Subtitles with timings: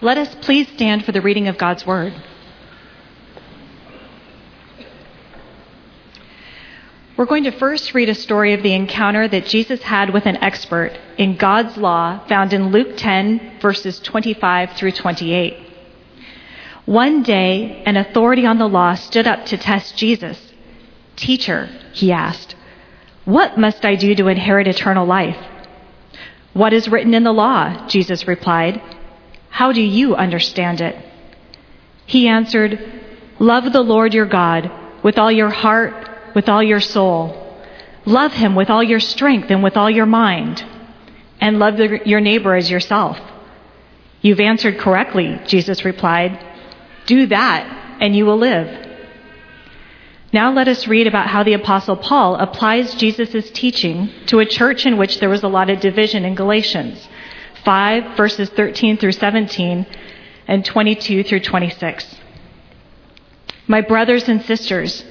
[0.00, 2.14] Let us please stand for the reading of God's Word.
[7.16, 10.36] We're going to first read a story of the encounter that Jesus had with an
[10.36, 15.56] expert in God's law found in Luke 10, verses 25 through 28.
[16.84, 20.52] One day, an authority on the law stood up to test Jesus.
[21.16, 22.54] Teacher, he asked,
[23.24, 25.36] what must I do to inherit eternal life?
[26.52, 27.88] What is written in the law?
[27.88, 28.80] Jesus replied.
[29.50, 30.96] How do you understand it?
[32.06, 33.02] He answered,
[33.38, 34.70] Love the Lord your God
[35.02, 37.44] with all your heart, with all your soul.
[38.04, 40.64] Love him with all your strength and with all your mind.
[41.40, 43.18] And love the, your neighbor as yourself.
[44.22, 46.44] You've answered correctly, Jesus replied.
[47.06, 48.86] Do that, and you will live.
[50.32, 54.84] Now let us read about how the Apostle Paul applies Jesus' teaching to a church
[54.84, 57.08] in which there was a lot of division in Galatians.
[57.68, 59.86] 5, verses 13 through 17,
[60.46, 62.16] and 22 through 26.
[63.66, 65.04] My brothers and sisters,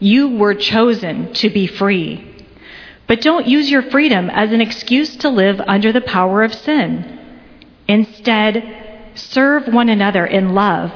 [0.00, 2.48] you were chosen to be free.
[3.06, 7.46] But don't use your freedom as an excuse to live under the power of sin.
[7.86, 10.90] Instead, serve one another in love.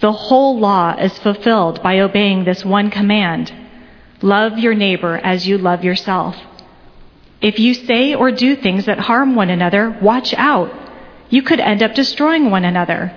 [0.00, 3.54] The whole law is fulfilled by obeying this one command
[4.20, 6.34] love your neighbor as you love yourself.
[7.44, 10.72] If you say or do things that harm one another, watch out.
[11.28, 13.12] You could end up destroying one another.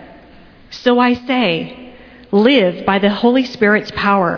[0.70, 1.94] So I say,
[2.30, 4.36] live by the Holy Spirit's power.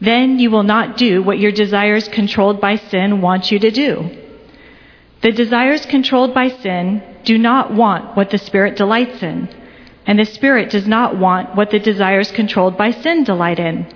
[0.00, 3.90] Then you will not do what your desires controlled by sin want you to do.
[5.22, 9.48] The desires controlled by sin do not want what the Spirit delights in,
[10.06, 13.86] and the Spirit does not want what the desires controlled by sin delight in.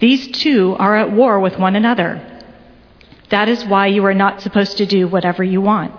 [0.00, 2.35] These two are at war with one another.
[3.30, 5.92] That is why you are not supposed to do whatever you want.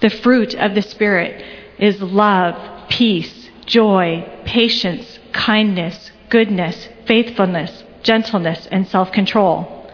[0.00, 1.44] The fruit of the Spirit
[1.78, 9.90] is love, peace, joy, patience, kindness, goodness, faithfulness, gentleness, and self control.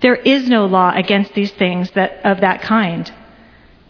[0.00, 3.12] There is no law against these things that, of that kind.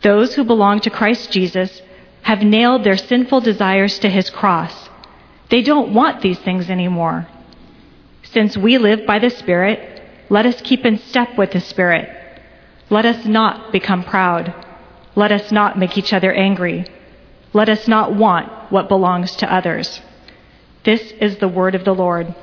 [0.03, 1.81] Those who belong to Christ Jesus
[2.23, 4.89] have nailed their sinful desires to his cross.
[5.49, 7.27] They don't want these things anymore.
[8.23, 9.92] Since we live by the Spirit,
[10.33, 12.09] let us keep in step with the Spirit.
[12.89, 14.55] Let us not become proud.
[15.15, 16.87] Let us not make each other angry.
[17.53, 20.01] Let us not want what belongs to others.
[20.85, 22.35] This is the word of the Lord.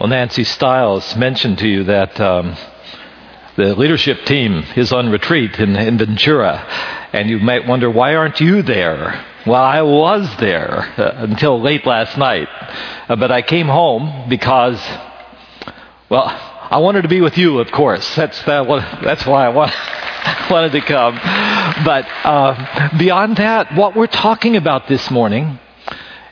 [0.00, 2.56] Well, Nancy Stiles mentioned to you that um,
[3.56, 6.58] the leadership team is on retreat in, in Ventura,
[7.12, 9.24] and you might wonder, why aren't you there?
[9.46, 12.48] Well, I was there uh, until late last night,
[13.08, 14.80] uh, but I came home because,
[16.08, 18.14] well, I wanted to be with you, of course.
[18.16, 19.72] That's, that, that's why I want,
[20.50, 21.14] wanted to come.
[21.84, 25.60] But uh, beyond that, what we're talking about this morning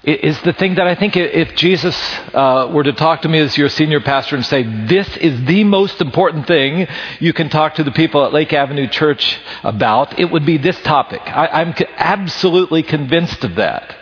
[0.04, 1.96] is the thing that I think if Jesus
[2.34, 5.62] uh, were to talk to me as your senior pastor and say, This is the
[5.62, 6.88] most important thing
[7.20, 10.80] you can talk to the people at Lake Avenue Church about, it would be this
[10.82, 11.20] topic.
[11.24, 13.96] I, am absolutely convinced of that.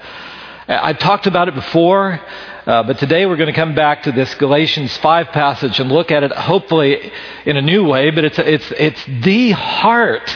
[0.67, 2.21] I've talked about it before,
[2.65, 6.11] uh, but today we're going to come back to this Galatians 5 passage and look
[6.11, 7.13] at it hopefully
[7.45, 10.31] in a new way, but it's, it's, it's the heart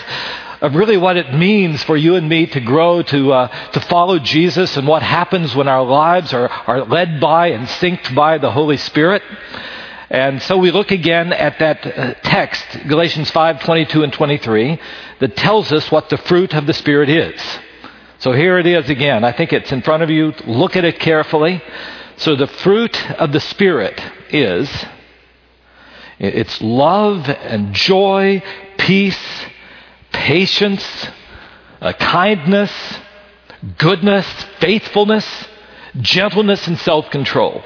[0.65, 4.19] of really what it means for you and me to grow, to, uh, to follow
[4.19, 8.51] Jesus, and what happens when our lives are, are led by and synced by the
[8.51, 9.23] Holy Spirit.
[10.09, 14.81] And so we look again at that uh, text, Galatians 5 22 and 23,
[15.19, 17.39] that tells us what the fruit of the Spirit is.
[18.21, 19.23] So here it is again.
[19.23, 20.33] I think it's in front of you.
[20.47, 21.63] Look at it carefully.
[22.17, 24.01] So the fruit of the Spirit
[24.31, 24.71] is
[26.19, 28.43] it's love and joy,
[28.79, 29.45] peace,
[30.25, 30.83] patience,
[31.83, 32.73] uh, kindness,
[33.77, 34.27] goodness,
[34.59, 35.27] faithfulness,
[36.01, 37.63] gentleness, and self control.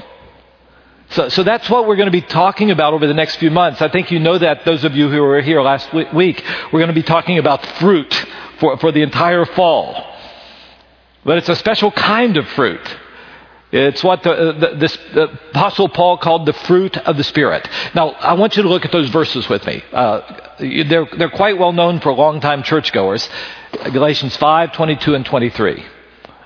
[1.11, 3.81] So, so that's what we're going to be talking about over the next few months.
[3.81, 6.45] I think you know that, those of you who were here last week.
[6.73, 8.13] We're going to be talking about fruit
[8.59, 10.17] for, for the entire fall.
[11.25, 12.85] But it's a special kind of fruit.
[13.71, 17.69] It's what the, uh, the, this, the Apostle Paul called the fruit of the Spirit.
[17.95, 19.85] Now, I want you to look at those verses with me.
[19.93, 20.21] Uh,
[20.59, 23.29] they're, they're quite well known for longtime churchgoers.
[23.93, 25.85] Galatians 5, 22, and 23.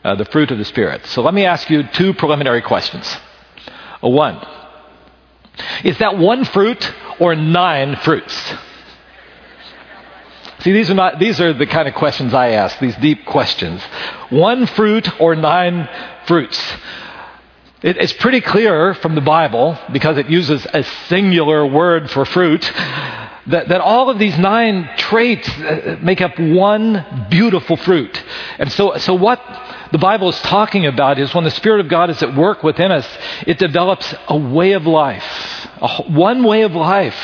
[0.02, 1.06] Uh, the fruit of the Spirit.
[1.06, 3.16] So let me ask you two preliminary questions.
[4.02, 4.44] Uh, one,
[5.84, 8.54] is that one fruit or nine fruits?
[10.58, 13.82] See, these are not, these are the kind of questions I ask, these deep questions.
[14.30, 15.88] One fruit or nine
[16.26, 16.60] fruits?
[17.82, 22.62] It, it's pretty clear from the Bible, because it uses a singular word for fruit,
[23.46, 28.23] that, that all of these nine traits uh, make up one beautiful fruit.
[28.58, 29.40] And so, so what
[29.90, 32.93] the Bible is talking about is when the Spirit of God is at work within
[32.93, 33.08] us,
[33.49, 37.19] it develops a way of life, a, one way of life.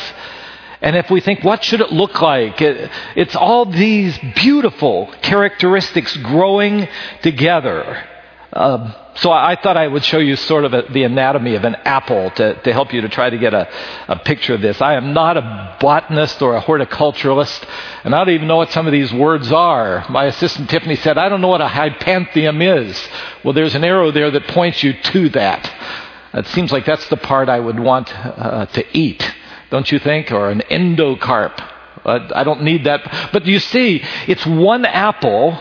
[0.81, 2.61] And if we think, what should it look like?
[2.61, 6.89] It, it's all these beautiful characteristics growing
[7.23, 8.05] together.
[8.53, 11.75] Um, so I thought I would show you sort of a, the anatomy of an
[11.85, 13.69] apple to, to help you to try to get a,
[14.09, 14.81] a picture of this.
[14.81, 17.69] I am not a botanist or a horticulturalist,
[18.05, 20.07] and I don't even know what some of these words are.
[20.09, 23.09] My assistant Tiffany said, I don't know what a hypanthium is.
[23.45, 25.71] Well, there's an arrow there that points you to that.
[26.33, 29.31] It seems like that's the part I would want uh, to eat,
[29.71, 30.33] don't you think?
[30.33, 31.75] Or an endocarp.
[32.05, 33.31] I don't need that.
[33.33, 35.61] But you see, it's one apple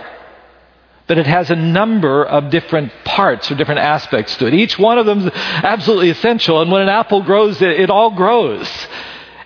[1.07, 4.53] but it has a number of different parts or different aspects to it.
[4.53, 8.11] Each one of them is absolutely essential, and when an apple grows, it, it all
[8.11, 8.69] grows.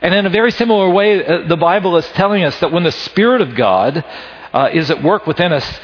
[0.02, 2.92] And in a very similar way, uh, the Bible is telling us that when the
[2.92, 4.04] Spirit of God
[4.52, 5.80] uh, is at work within us,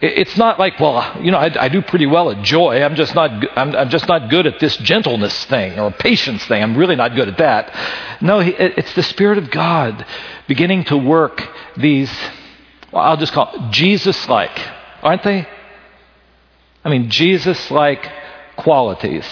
[0.00, 2.82] it's not like, well, you know, I, I do pretty well at joy.
[2.82, 6.62] I'm just not, I'm, I'm, just not good at this gentleness thing or patience thing.
[6.62, 7.74] I'm really not good at that.
[8.20, 10.04] No, it's the Spirit of God
[10.46, 11.42] beginning to work
[11.76, 12.12] these,
[12.92, 14.60] well, I'll just call Jesus-like
[15.06, 15.46] aren't they?
[16.84, 18.10] I mean, Jesus like
[18.56, 19.24] qualities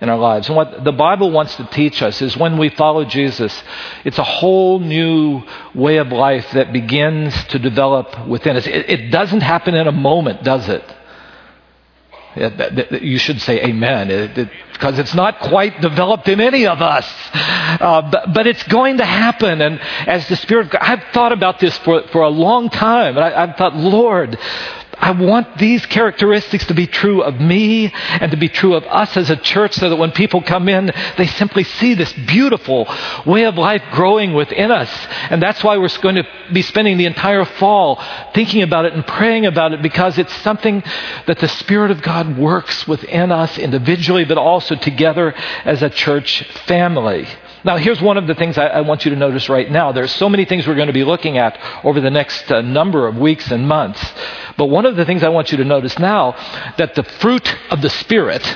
[0.00, 0.48] in our lives.
[0.48, 3.62] And what the Bible wants to teach us is when we follow Jesus,
[4.04, 5.42] it's a whole new
[5.74, 8.66] way of life that begins to develop within us.
[8.68, 10.84] It, it doesn't happen in a moment, does it?
[13.02, 17.10] You should say amen, it, it, because it's not quite developed in any of us.
[17.32, 19.62] Uh, but, but, it's going to happen.
[19.62, 23.16] And as the Spirit, of god I've thought about this for, for a long time.
[23.16, 24.38] And I, I've thought, Lord,
[24.98, 29.16] I want these characteristics to be true of me and to be true of us
[29.16, 32.88] as a church so that when people come in, they simply see this beautiful
[33.26, 34.90] way of life growing within us.
[35.30, 38.02] And that's why we're going to be spending the entire fall
[38.34, 40.82] thinking about it and praying about it because it's something
[41.26, 45.34] that the Spirit of God works within us individually, but also together
[45.64, 47.28] as a church family.
[47.66, 49.90] Now, here's one of the things I, I, want you to notice right now.
[49.90, 53.08] There's so many things we're going to be looking at over the next uh, number
[53.08, 54.00] of weeks and months.
[54.56, 56.36] But one of the things I want you to notice now
[56.78, 58.46] that the fruit of the Spirit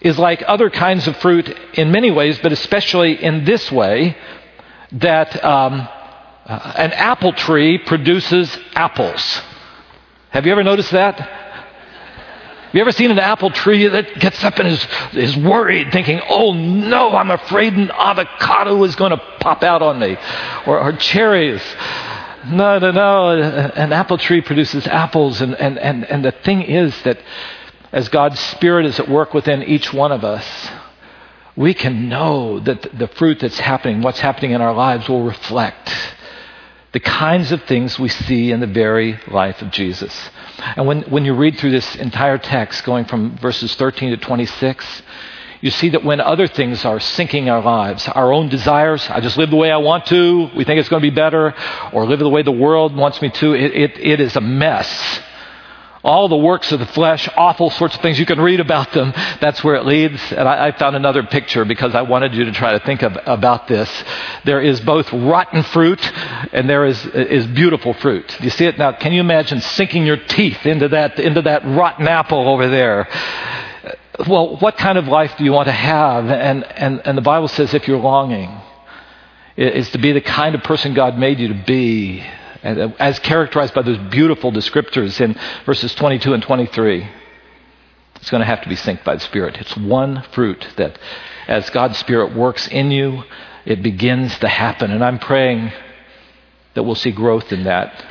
[0.00, 4.16] is like other kinds of fruit in many ways, but especially in this way
[4.92, 5.86] that um,
[6.46, 9.42] uh, an apple tree produces apples.
[10.30, 11.49] Have you ever noticed that?
[12.70, 16.20] Have you ever seen an apple tree that gets up and is, is worried, thinking,
[16.28, 20.16] oh no, I'm afraid an avocado is going to pop out on me?
[20.68, 21.60] Or, or cherries.
[22.46, 23.30] No, no, no.
[23.30, 25.40] An apple tree produces apples.
[25.40, 27.18] And, and, and, and the thing is that
[27.90, 30.70] as God's Spirit is at work within each one of us,
[31.56, 35.90] we can know that the fruit that's happening, what's happening in our lives, will reflect
[36.92, 40.30] the kinds of things we see in the very life of Jesus.
[40.76, 45.02] And when, when you read through this entire text, going from verses 13 to 26,
[45.60, 49.36] you see that when other things are sinking our lives, our own desires, I just
[49.36, 51.54] live the way I want to, we think it's going to be better,
[51.92, 55.20] or live the way the world wants me to, it, it, it is a mess
[56.02, 58.18] all the works of the flesh, awful sorts of things.
[58.18, 59.12] You can read about them.
[59.40, 60.20] That's where it leads.
[60.32, 63.18] And I, I, found another picture because I wanted you to try to think of,
[63.26, 63.90] about this.
[64.44, 66.00] There is both rotten fruit
[66.52, 68.34] and there is, is beautiful fruit.
[68.38, 68.92] Do you see it now?
[68.92, 73.08] Can you imagine sinking your teeth into that, into that rotten apple over there?
[74.26, 76.30] Well, what kind of life do you want to have?
[76.30, 78.50] And, and, and the Bible says if you're longing,
[79.56, 82.24] is to be the kind of person God made you to be
[82.62, 87.08] as characterized by those beautiful descriptors in verses 22 and 23.
[88.16, 89.56] It's going to have to be synced by the Spirit.
[89.58, 90.98] It's one fruit that,
[91.48, 93.24] as God's Spirit works in you,
[93.64, 94.90] it begins to happen.
[94.90, 95.72] And I'm praying
[96.74, 98.04] that we'll see growth in that,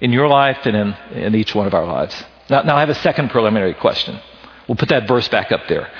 [0.00, 2.24] in your life and in, in each one of our lives.
[2.48, 4.18] Now, now, I have a second preliminary question.
[4.66, 5.90] We'll put that verse back up there.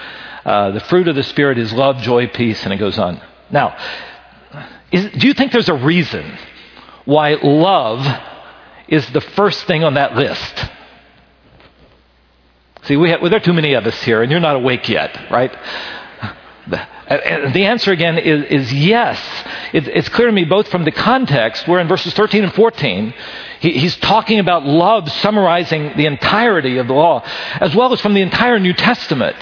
[0.44, 3.20] Uh, the fruit of the Spirit is love, joy, peace, and it goes on.
[3.50, 3.76] Now,
[4.92, 6.38] is, do you think there's a reason
[7.06, 8.06] why love
[8.88, 10.66] is the first thing on that list.
[12.82, 14.88] See, we have, well, there are too many of us here, and you're not awake
[14.88, 15.52] yet, right?
[16.68, 19.20] The answer again is, is yes.
[19.72, 23.14] It, it's clear to me both from the context, where in verses 13 and 14,
[23.60, 27.22] he, he's talking about love summarizing the entirety of the law,
[27.60, 29.36] as well as from the entire New Testament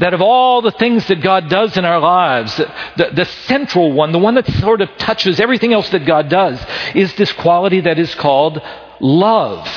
[0.00, 4.12] that of all the things that God does in our lives, the, the, central one,
[4.12, 6.60] the one that sort of touches everything else that God does,
[6.94, 8.60] is this quality that is called
[8.98, 9.68] love.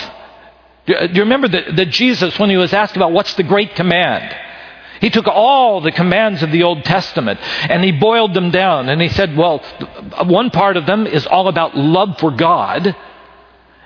[0.85, 4.33] Do you remember that, that Jesus, when he was asked about what's the great command,
[5.03, 7.37] He took all the commands of the Old Testament
[7.69, 8.87] and he boiled them down.
[8.87, 9.59] And he said, well,
[10.23, 12.95] one part of them is all about love for God.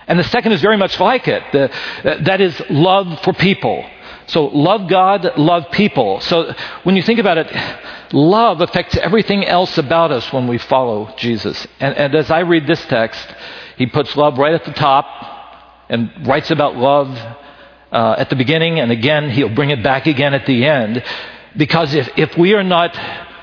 [0.05, 1.41] And the second is very much like it.
[1.51, 3.83] The, that is love for people.
[4.27, 6.19] So love God, love people.
[6.21, 6.53] So
[6.83, 11.65] when you think about it, love affects everything else about us when we follow Jesus.
[11.79, 13.25] And, and as I read this text,
[13.77, 15.05] he puts love right at the top
[15.89, 17.09] and writes about love
[17.91, 21.03] uh, at the beginning, and again, he'll bring it back again at the end.
[21.55, 22.97] Because if, if we are not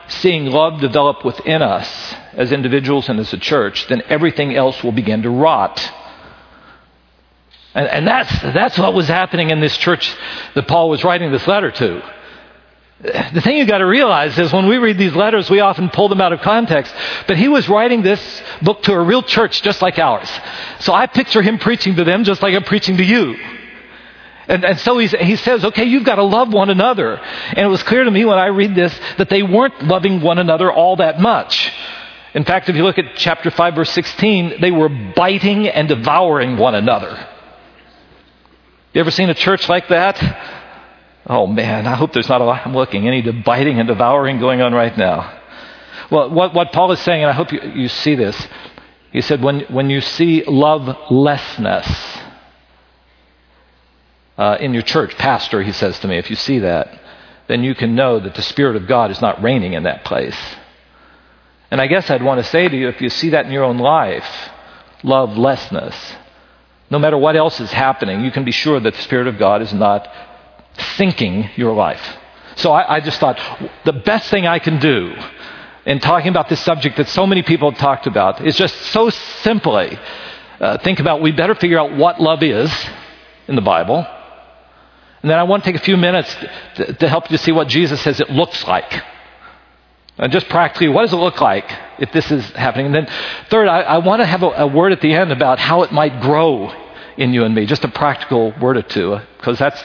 [0.08, 4.92] seeing love develop within us as individuals and as a church, then everything else will
[4.92, 5.80] begin to rot.
[7.75, 10.14] And, and that's, that's what was happening in this church
[10.54, 12.02] that Paul was writing this letter to.
[13.02, 16.09] The thing you've got to realize is when we read these letters, we often pull
[16.09, 16.95] them out of context.
[17.26, 20.31] But he was writing this book to a real church just like ours.
[20.81, 23.37] So I picture him preaching to them just like I'm preaching to you.
[24.47, 27.16] And, and so he says, okay, you've got to love one another.
[27.16, 30.38] And it was clear to me when I read this that they weren't loving one
[30.38, 31.73] another all that much.
[32.35, 36.57] In fact, if you look at chapter 5, verse 16, they were biting and devouring
[36.57, 37.28] one another.
[38.94, 40.22] You ever seen a church like that?
[41.26, 44.62] Oh man, I hope there's not a lot, I'm looking, any biting and devouring going
[44.62, 45.40] on right now.
[46.12, 48.46] Well, what, what Paul is saying, and I hope you, you see this,
[49.10, 52.18] he said, when, when you see lovelessness,
[54.38, 57.00] uh, in your church, pastor, he says to me, if you see that,
[57.48, 60.38] then you can know that the Spirit of God is not reigning in that place.
[61.70, 63.64] And I guess I'd want to say to you, if you see that in your
[63.64, 64.50] own life,
[65.02, 65.94] lovelessness,
[66.94, 69.62] no matter what else is happening, you can be sure that the Spirit of God
[69.62, 70.08] is not
[70.96, 72.04] sinking your life.
[72.54, 73.36] So I, I just thought
[73.84, 75.12] the best thing I can do
[75.84, 79.10] in talking about this subject that so many people have talked about is just so
[79.10, 79.98] simply
[80.60, 82.72] uh, think about we better figure out what love is
[83.48, 84.06] in the Bible
[85.24, 86.32] and then I want to take a few minutes
[86.76, 89.02] to, to help you see what Jesus says it looks like.
[90.18, 91.64] And just practically, what does it look like
[91.98, 92.86] if this is happening?
[92.86, 93.08] And then,
[93.48, 95.92] third, I, I want to have a, a, word at the end about how it
[95.92, 96.68] might grow
[97.16, 99.83] in you and me, just a practical word or two, because that's,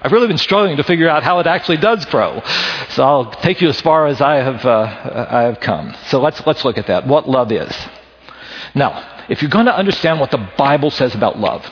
[0.00, 2.42] I've really been struggling to figure out how it actually does grow.
[2.90, 5.94] So I'll take you as far as I have, uh, I have come.
[6.06, 7.74] So let's, let's look at that, what love is.
[8.74, 11.68] Now, if you're going to understand what the Bible says about love,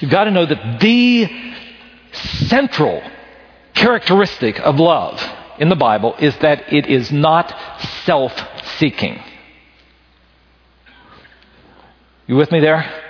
[0.00, 1.28] You've got to know that the
[2.12, 3.02] central
[3.74, 5.22] characteristic of love
[5.58, 7.54] in the Bible is that it is not
[8.04, 8.32] self
[8.78, 9.22] seeking.
[12.26, 13.04] You with me there?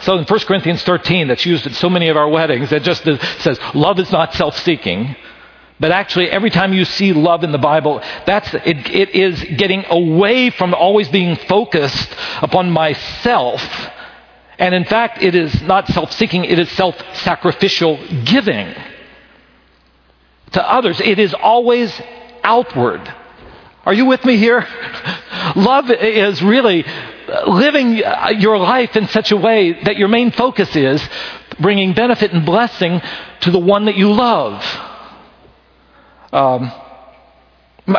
[0.00, 3.04] So in 1 Corinthians 13, that's used at so many of our weddings, it just
[3.04, 5.16] says, love is not self seeking.
[5.78, 9.84] But actually, every time you see love in the Bible, that's, it, it is getting
[9.88, 13.62] away from always being focused upon myself
[14.60, 18.74] and in fact, it is not self seeking, it is self sacrificial giving
[20.52, 21.00] to others.
[21.00, 21.98] It is always
[22.44, 23.12] outward.
[23.86, 24.68] Are you with me here?
[25.56, 26.84] Love is really
[27.46, 28.02] living
[28.38, 31.02] your life in such a way that your main focus is
[31.58, 33.00] bringing benefit and blessing
[33.40, 34.64] to the one that you love.
[36.32, 36.72] Um,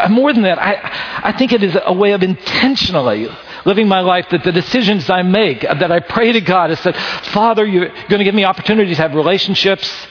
[0.10, 3.28] more than that, I, I think it is a way of intentionally
[3.66, 6.96] living my life that the decisions I make, that I pray to God, is that,
[7.28, 10.08] Father, you're going to give me opportunities to have relationships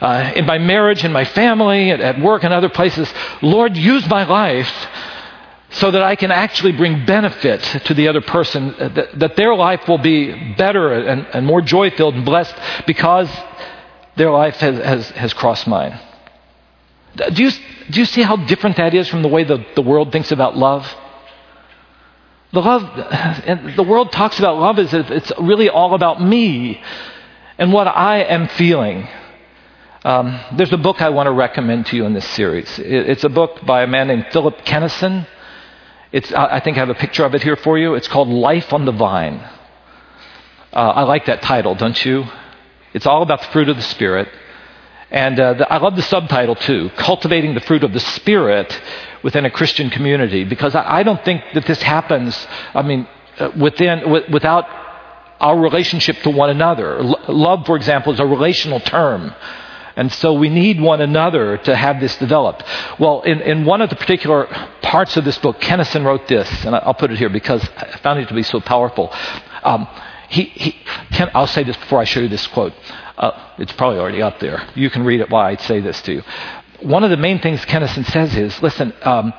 [0.00, 3.12] uh, in my marriage, in my family, at, at work, and other places.
[3.42, 4.72] Lord, use my life
[5.70, 9.54] so that I can actually bring benefit to the other person, uh, that, that their
[9.54, 12.54] life will be better and, and more joy filled and blessed
[12.86, 13.28] because
[14.16, 15.98] their life has, has, has crossed mine.
[17.14, 17.50] Do you,
[17.90, 20.56] do you see how different that is from the way the, the world thinks about
[20.56, 20.92] love?
[22.52, 22.82] The love,
[23.46, 26.82] and the world talks about love as if it's really all about me
[27.58, 29.06] and what I am feeling.
[30.04, 32.78] Um, there's a book I want to recommend to you in this series.
[32.78, 35.26] it's a book by a man named Philip Kenneson.
[36.12, 37.94] It's, I think I have a picture of it here for you.
[37.94, 39.38] It's called Life on the Vine.
[40.72, 42.24] Uh, I like that title, don't you?
[42.92, 44.28] It's all about the fruit of the Spirit.
[45.10, 48.80] And uh, the, I love the subtitle too Cultivating the Fruit of the Spirit
[49.22, 53.50] within a Christian community because I, I don't think that this happens, I mean, uh,
[53.56, 54.66] within, w- without
[55.40, 56.98] our relationship to one another.
[56.98, 59.34] L- love, for example, is a relational term.
[60.00, 62.64] And so we need one another to have this developed.
[62.98, 64.46] Well, in, in one of the particular
[64.80, 68.18] parts of this book, Kenneson wrote this, and I'll put it here because I found
[68.18, 69.12] it to be so powerful.
[69.62, 69.86] Um,
[70.30, 70.70] he, he,
[71.12, 72.72] Ken, I'll say this before I show you this quote.
[73.18, 74.66] Uh, it's probably already up there.
[74.74, 76.22] You can read it while I say this to you
[76.82, 79.34] one of the main things Kenneson says is listen, um,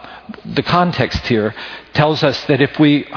[0.46, 1.56] the context here
[1.92, 3.08] tells us that if we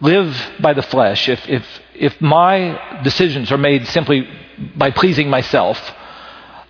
[0.00, 1.64] live by the flesh, if, if,
[1.94, 4.28] if my decisions are made simply
[4.76, 5.80] by pleasing myself,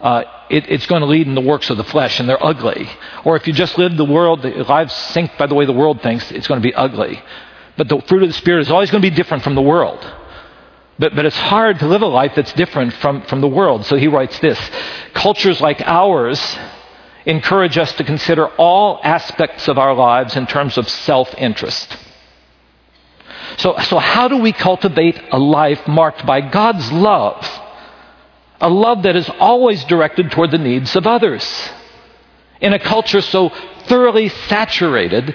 [0.01, 2.89] uh, it, it's going to lead in the works of the flesh, and they're ugly.
[3.25, 6.31] Or if you just live the world, lives sink by the way the world thinks,
[6.31, 7.23] it's going to be ugly.
[7.77, 10.05] But the fruit of the Spirit is always going to be different from the world.
[10.99, 13.85] But, but it's hard to live a life that's different from, from the world.
[13.85, 14.59] So he writes this
[15.13, 16.41] Cultures like ours
[17.27, 21.97] encourage us to consider all aspects of our lives in terms of self interest.
[23.59, 27.45] So, so, how do we cultivate a life marked by God's love?
[28.61, 31.47] A love that is always directed toward the needs of others.
[32.61, 33.51] In a culture so
[33.87, 35.35] thoroughly saturated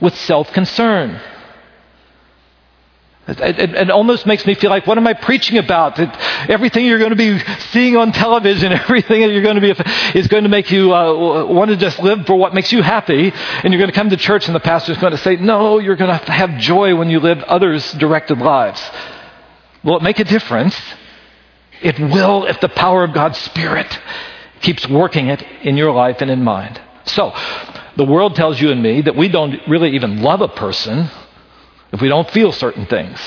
[0.00, 1.20] with self concern.
[3.28, 5.96] It, it, it, almost makes me feel like, what am I preaching about?
[5.96, 9.74] That everything you're going to be seeing on television, everything that you're going to be,
[10.16, 13.32] is going to make you uh, want to just live for what makes you happy.
[13.34, 15.96] And you're going to come to church and the pastor's going to say, no, you're
[15.96, 18.80] going to have joy when you live others directed lives.
[19.82, 20.80] Will it make a difference?
[21.82, 23.98] It will if the power of God's Spirit
[24.60, 26.80] keeps working it in your life and in mine.
[27.04, 27.32] So,
[27.96, 31.08] the world tells you and me that we don't really even love a person
[31.92, 33.20] if we don't feel certain things.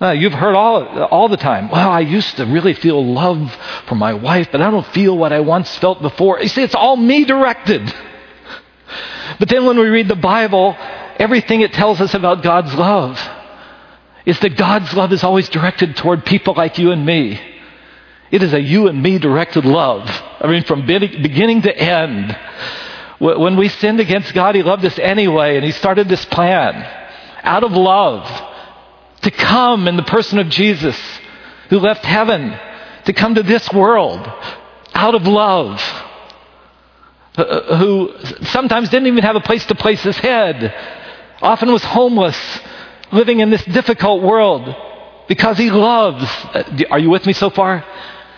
[0.00, 3.54] Uh, you've heard all, all the time, well, I used to really feel love
[3.86, 6.40] for my wife, but I don't feel what I once felt before.
[6.40, 7.94] You see, it's all me directed.
[9.38, 10.76] But then when we read the Bible,
[11.18, 13.18] everything it tells us about God's love
[14.26, 17.40] is that God's love is always directed toward people like you and me.
[18.30, 20.08] It is a you and me directed love.
[20.40, 22.36] I mean, from beginning to end.
[23.18, 26.82] When we sinned against God, He loved us anyway, and He started this plan
[27.42, 28.26] out of love
[29.22, 31.00] to come in the person of Jesus
[31.70, 32.58] who left heaven
[33.06, 34.28] to come to this world
[34.92, 35.80] out of love,
[37.36, 40.74] who sometimes didn't even have a place to place his head,
[41.40, 42.36] often was homeless,
[43.12, 44.74] living in this difficult world
[45.28, 46.24] because he loves.
[46.24, 47.84] Uh, are you with me so far?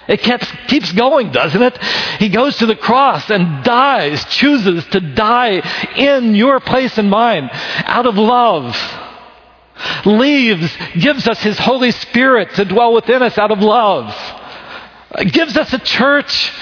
[0.09, 1.77] It keeps, keeps going, doesn't it?
[2.19, 5.61] He goes to the cross and dies, chooses to die
[5.97, 8.75] in your place and mine out of love.
[10.07, 14.15] Leaves, gives us His Holy Spirit to dwell within us out of love.
[15.31, 16.53] Gives us a church.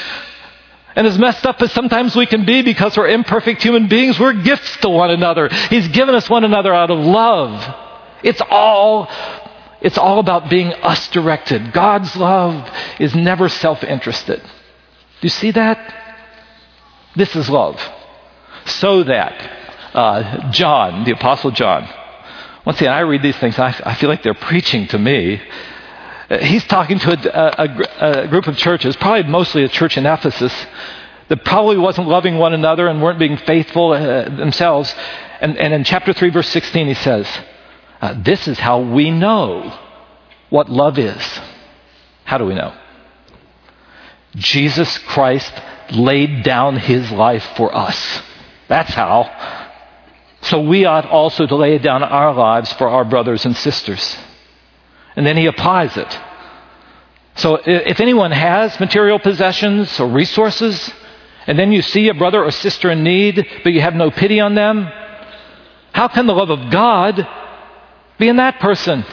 [0.96, 4.32] And as messed up as sometimes we can be because we're imperfect human beings, we're
[4.32, 5.50] gifts to one another.
[5.70, 7.85] He's given us one another out of love.
[8.26, 9.08] It's all
[9.80, 11.72] it's all about being us directed.
[11.72, 14.40] God's love is never self interested.
[14.40, 15.94] Do you see that?
[17.14, 17.80] This is love.
[18.66, 19.34] So that
[19.94, 21.88] uh, John, the Apostle John,
[22.64, 25.40] once again, I read these things, I, I feel like they're preaching to me.
[26.40, 30.52] He's talking to a, a, a group of churches, probably mostly a church in Ephesus,
[31.28, 34.92] that probably wasn't loving one another and weren't being faithful uh, themselves.
[35.40, 37.28] And, and in chapter 3, verse 16, he says,
[38.00, 39.78] uh, This is how we know
[40.50, 41.40] what love is.
[42.24, 42.76] How do we know?
[44.34, 45.52] Jesus Christ
[45.90, 48.22] laid down his life for us.
[48.68, 49.30] That's how.
[50.42, 54.16] So we ought also to lay down our lives for our brothers and sisters.
[55.14, 56.20] And then he applies it.
[57.36, 60.92] So if anyone has material possessions or resources,
[61.46, 64.40] and then you see a brother or sister in need, but you have no pity
[64.40, 64.88] on them,
[65.92, 67.26] how can the love of God
[68.18, 69.04] be in that person.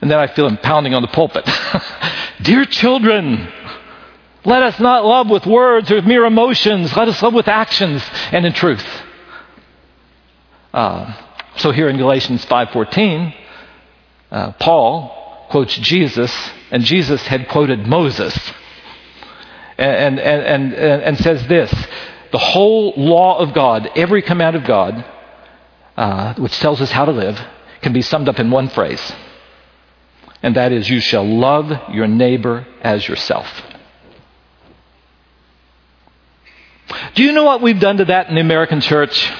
[0.00, 1.48] And then I feel him pounding on the pulpit.
[2.42, 3.50] Dear children,
[4.44, 6.94] let us not love with words or with mere emotions.
[6.94, 8.84] Let us love with actions and in truth.
[10.74, 11.14] Uh,
[11.56, 13.34] so here in Galatians 5.14,
[14.30, 18.36] uh, Paul quotes Jesus, and Jesus had quoted Moses.
[19.78, 21.72] And, and, and, and, and says this,
[22.32, 25.04] the whole law of God, every command of God,
[25.96, 27.40] uh, which tells us how to live,
[27.82, 29.12] can be summed up in one phrase.
[30.42, 33.48] And that is, you shall love your neighbor as yourself.
[37.14, 39.30] Do you know what we've done to that in the American church?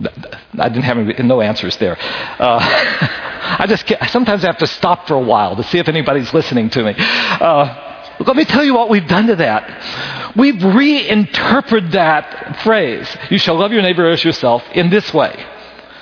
[0.00, 1.96] I didn't have any, no answers there.
[2.00, 2.58] Uh,
[3.58, 6.70] I just sometimes I have to stop for a while to see if anybody's listening
[6.70, 6.94] to me.
[6.98, 10.23] Uh, let me tell you what we've done to that.
[10.36, 15.44] We've reinterpreted that phrase, you shall love your neighbor as yourself, in this way.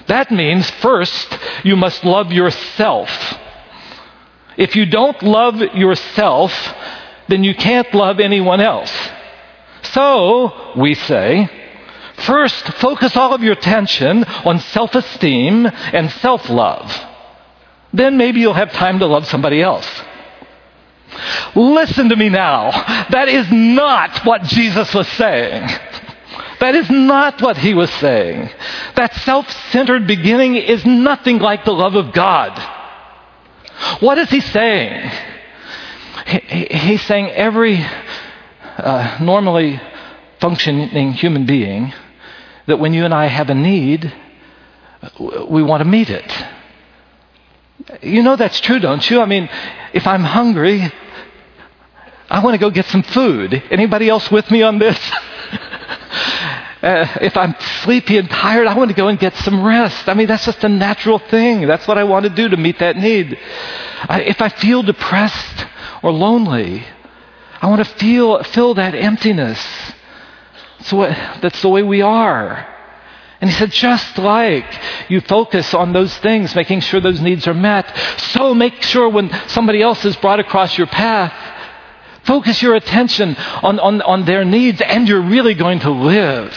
[0.07, 3.11] That means, first, you must love yourself.
[4.57, 6.53] If you don't love yourself,
[7.29, 8.93] then you can't love anyone else.
[9.83, 11.49] So, we say,
[12.19, 16.91] first focus all of your attention on self esteem and self love.
[17.93, 19.87] Then maybe you'll have time to love somebody else.
[21.55, 22.71] Listen to me now.
[23.11, 25.69] That is not what Jesus was saying.
[26.61, 28.51] That is not what he was saying.
[28.95, 32.57] That self centered beginning is nothing like the love of God.
[34.01, 35.11] What is he saying?
[36.27, 37.85] He, he's saying every
[38.79, 39.81] uh, normally
[40.41, 41.93] functioning human being
[42.67, 44.13] that when you and I have a need,
[45.21, 46.45] we want to meet it.
[48.03, 49.21] You know that's true, don't you?
[49.21, 49.49] I mean,
[49.93, 50.93] if I'm hungry,
[52.33, 53.63] I want to go get some food.
[53.71, 54.99] Anybody else with me on this?
[56.83, 60.09] Uh, if I'm sleepy and tired, I want to go and get some rest.
[60.09, 61.69] I mean, that's just a natural thing.
[61.69, 63.39] That's what I want to do to meet that need.
[64.09, 65.65] I, if I feel depressed
[66.03, 66.85] or lonely,
[67.61, 69.65] I want to feel, fill that emptiness.
[70.81, 71.03] So
[71.41, 72.69] that's the way we are.
[73.41, 74.67] And he said, just like
[75.09, 77.97] you focus on those things, making sure those needs are met,
[78.33, 81.33] so make sure when somebody else is brought across your path,
[82.25, 86.57] focus your attention on, on, on their needs, and you're really going to live.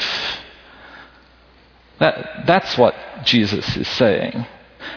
[1.99, 4.45] That, that's what Jesus is saying.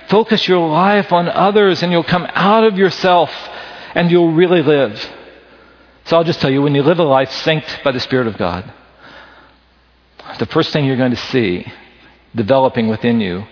[0.08, 3.30] Focus your life on others, and you'll come out of yourself
[3.94, 4.98] and you'll really live.
[6.04, 8.38] So I'll just tell you when you live a life synced by the Spirit of
[8.38, 8.72] God,
[10.38, 11.70] the first thing you're going to see
[12.34, 13.44] developing within you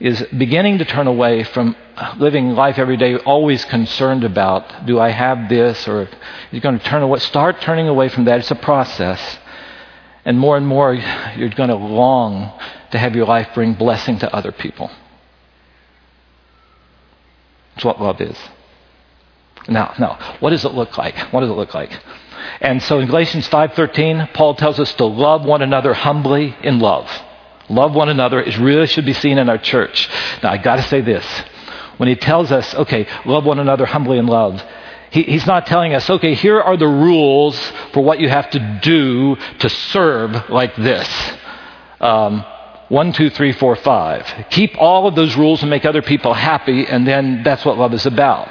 [0.00, 1.74] is beginning to turn away from
[2.18, 6.08] living life every day always concerned about do I have this or
[6.52, 8.38] you're going to turn away start turning away from that.
[8.38, 9.38] It's a process.
[10.24, 12.52] And more and more you're going to long
[12.92, 14.90] to have your life bring blessing to other people.
[17.74, 18.38] That's what love is.
[19.68, 21.18] Now now what does it look like?
[21.32, 21.98] What does it look like?
[22.60, 27.10] And so in Galatians 5:13, Paul tells us to love one another humbly in love.
[27.68, 30.08] Love one another is really should be seen in our church.
[30.42, 31.26] Now I got to say this.
[31.98, 34.62] When he tells us, okay, love one another humbly in love,
[35.10, 37.58] he, he's not telling us, okay, here are the rules
[37.92, 41.32] for what you have to do to serve like this.
[42.00, 42.44] Um,
[42.88, 44.46] one, two, three, four, five.
[44.50, 47.92] Keep all of those rules and make other people happy, and then that's what love
[47.92, 48.48] is about.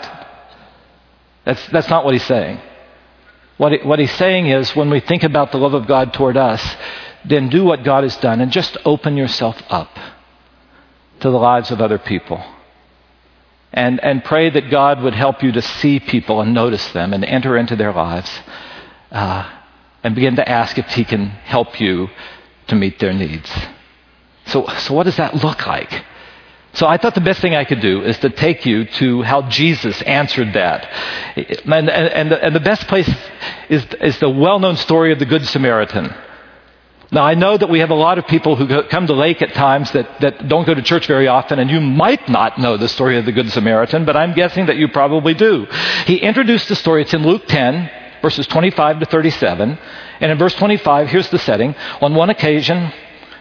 [1.45, 2.59] That's, that's not what he's saying.
[3.57, 6.37] What, it, what he's saying is when we think about the love of God toward
[6.37, 6.63] us,
[7.27, 9.89] then do what God has done and just open yourself up
[11.19, 12.43] to the lives of other people.
[13.73, 17.23] And, and pray that God would help you to see people and notice them and
[17.23, 18.31] enter into their lives
[19.11, 19.51] uh,
[20.03, 22.07] and begin to ask if He can help you
[22.67, 23.51] to meet their needs.
[24.45, 26.05] So, so, what does that look like?
[26.73, 29.49] So I thought the best thing I could do is to take you to how
[29.49, 30.85] Jesus answered that.
[31.35, 33.09] And, and, and, the, and the, best place
[33.67, 36.13] is, is the well known story of the Good Samaritan.
[37.09, 39.53] Now, I know that we have a lot of people who come to Lake at
[39.53, 42.89] times that, that don't go to church very often, and you might not know the
[42.89, 45.67] story of the Good Samaritan, but I'm guessing that you probably do.
[46.05, 47.89] He introduced the story, it's in Luke 10,
[48.21, 49.79] verses 25 to 37.
[50.19, 51.75] And in verse 25, here's the setting.
[52.01, 52.91] On one occasion,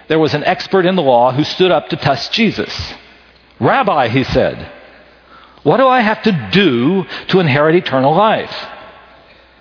[0.07, 2.95] there was an expert in the law who stood up to test Jesus.
[3.59, 4.71] Rabbi, he said,
[5.65, 8.55] what do I have to do to inherit eternal life?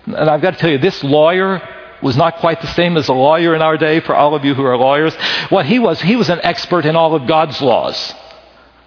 [0.05, 1.59] And I've got to tell you, this lawyer
[2.01, 4.53] was not quite the same as a lawyer in our day for all of you
[4.53, 5.15] who are lawyers.
[5.49, 8.13] What he was, he was an expert in all of God's laws,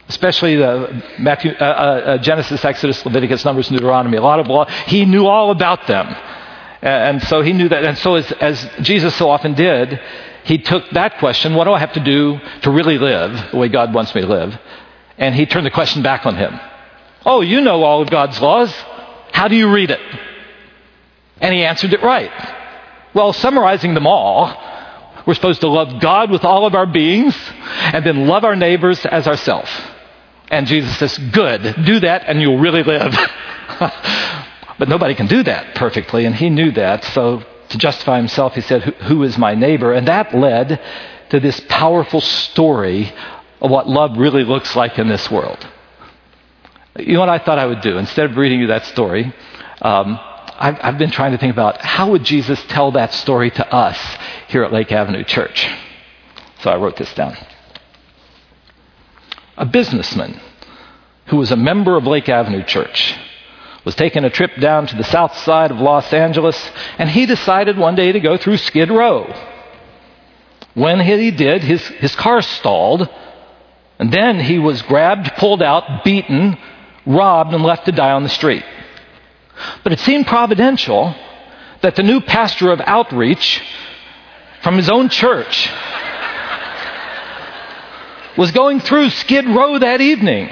[0.09, 4.16] especially the Matthew, uh, uh, uh Genesis, Exodus, Leviticus, Numbers, Deuteronomy.
[4.16, 4.66] A lot of law.
[4.87, 6.07] He knew all about them.
[6.81, 7.85] And so he knew that.
[7.85, 10.01] And so, as, as Jesus so often did,
[10.44, 13.68] he took that question what do I have to do to really live the way
[13.68, 14.59] God wants me to live?
[15.18, 16.59] And he turned the question back on him.
[17.27, 18.73] Oh, you know all of God's laws.
[19.33, 20.01] How do you read it?
[21.40, 22.31] And he answered it right.
[23.14, 24.55] Well, summarizing them all,
[25.27, 29.05] we're supposed to love God with all of our beings and then love our neighbors
[29.05, 29.71] as ourselves.
[30.51, 33.14] And Jesus says, Good, do that and you'll really live.
[34.79, 37.05] but nobody can do that perfectly, and he knew that.
[37.05, 39.92] So to justify himself, he said, Who is my neighbor?
[39.92, 40.81] And that led
[41.31, 43.12] to this powerful story
[43.61, 45.66] of what love really looks like in this world.
[46.97, 47.99] You know what I thought I would do?
[47.99, 49.33] Instead of reading you that story,
[49.83, 50.18] um,
[50.59, 53.99] I've, been trying to think about how would Jesus tell that story to us
[54.49, 55.68] here at Lake Avenue Church.
[56.62, 57.37] So I wrote this down.
[59.57, 60.40] A businessman
[61.27, 63.16] who was a member of Lake Avenue Church
[63.85, 67.79] was taking a trip down to the south side of Los Angeles, and he decided
[67.79, 69.33] one day to go through Skid Row.
[70.75, 73.09] When he did, his, his car stalled,
[73.99, 76.59] and then he was grabbed, pulled out, beaten,
[77.07, 78.64] robbed, and left to die on the street.
[79.85, 81.14] But it seemed providential
[81.83, 83.62] that the new pastor of outreach
[84.62, 85.71] from his own church
[88.37, 90.49] was going through Skid Row that evening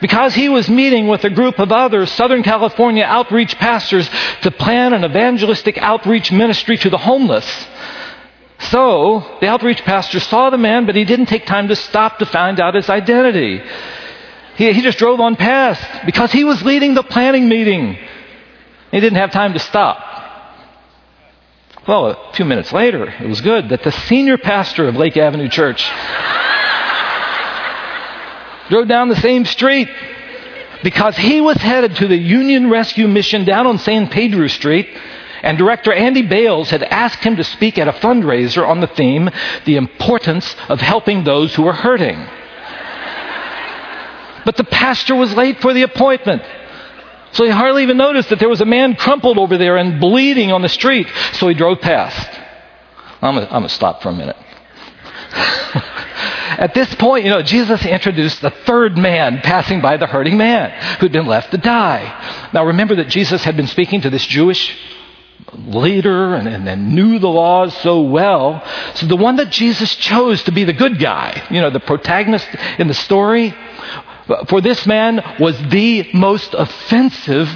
[0.00, 4.08] because he was meeting with a group of other Southern California outreach pastors
[4.42, 7.66] to plan an evangelistic outreach ministry to the homeless.
[8.58, 12.26] So the outreach pastor saw the man, but he didn't take time to stop to
[12.26, 13.62] find out his identity.
[14.56, 17.98] He, he just drove on past because he was leading the planning meeting.
[18.90, 20.02] He didn't have time to stop.
[21.86, 25.48] Well, a few minutes later, it was good that the senior pastor of Lake Avenue
[25.48, 25.88] Church
[28.68, 29.88] drove down the same street
[30.82, 34.88] because he was headed to the Union Rescue Mission down on San Pedro Street.
[35.42, 39.30] And director Andy Bales had asked him to speak at a fundraiser on the theme,
[39.64, 42.18] The Importance of Helping Those Who Are Hurting.
[44.44, 46.42] But the pastor was late for the appointment.
[47.36, 50.52] So he hardly even noticed that there was a man crumpled over there and bleeding
[50.52, 51.06] on the street.
[51.34, 52.40] So he drove past.
[53.20, 54.36] I'm going to stop for a minute.
[56.58, 60.70] At this point, you know, Jesus introduced the third man passing by the hurting man
[60.98, 62.48] who'd been left to die.
[62.54, 64.74] Now remember that Jesus had been speaking to this Jewish
[65.52, 68.62] leader and, and, and, knew the laws so well.
[68.94, 72.48] So the one that Jesus chose to be the good guy, you know, the protagonist
[72.78, 73.54] in the story,
[74.48, 77.48] for this man was the most offensive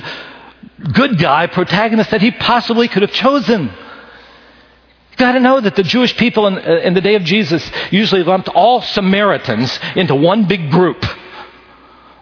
[0.93, 3.65] good guy protagonist that he possibly could have chosen.
[3.65, 7.69] You've got to know that the Jewish people in, uh, in the day of Jesus
[7.91, 11.05] usually lumped all Samaritans into one big group.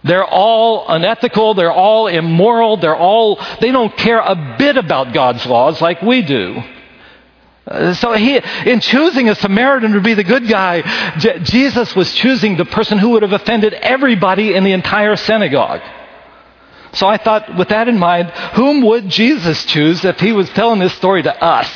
[0.04, 5.44] They're all unethical, they're all immoral, they're all, they don't care a bit about God's
[5.44, 6.62] laws like we do.
[7.68, 10.80] Uh, so he, in choosing a Samaritan to be the good guy,
[11.18, 15.82] J- Jesus was choosing the person who would have offended everybody in the entire synagogue.
[16.92, 20.80] So I thought, with that in mind, whom would Jesus choose if he was telling
[20.80, 21.70] this story to us?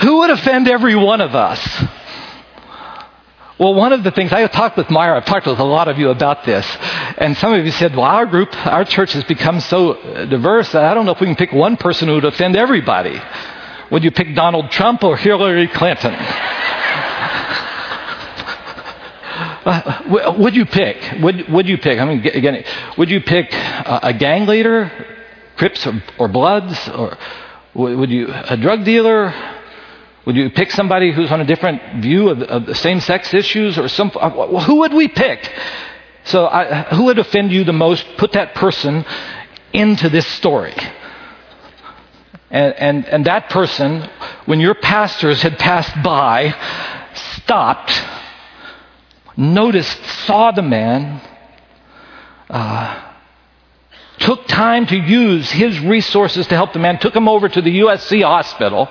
[0.00, 1.84] Who would offend every one of us?
[3.58, 5.98] Well, one of the things, I talked with Myra, I've talked with a lot of
[5.98, 6.66] you about this,
[7.18, 9.92] and some of you said, well, our group, our church has become so
[10.24, 13.20] diverse that I don't know if we can pick one person who would offend everybody.
[13.90, 16.14] Would you pick Donald Trump or Hillary Clinton?
[19.64, 21.20] uh, would you pick?
[21.20, 21.98] Would, would you pick?
[21.98, 22.64] I mean, again,
[22.96, 24.90] would you pick a, a gang leader,
[25.56, 27.18] Crips or, or Bloods, or
[27.74, 29.34] would you a drug dealer?
[30.26, 33.88] Would you pick somebody who's on a different view of, of the same-sex issues, or
[33.88, 34.12] some?
[34.14, 35.52] Uh, who would we pick?
[36.24, 38.06] So, I, who would offend you the most?
[38.18, 39.04] Put that person
[39.72, 40.74] into this story.
[42.50, 44.08] And, and, and that person,
[44.46, 46.54] when your pastors had passed by,
[47.14, 47.92] stopped,
[49.36, 51.22] noticed, saw the man,
[52.48, 53.12] uh,
[54.18, 57.80] took time to use his resources to help the man, took him over to the
[57.80, 58.88] USC hospital,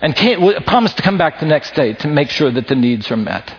[0.00, 3.10] and came, promised to come back the next day to make sure that the needs
[3.12, 3.54] are met.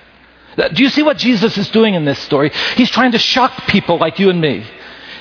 [0.74, 2.52] Do you see what Jesus is doing in this story?
[2.76, 4.66] He's trying to shock people like you and me.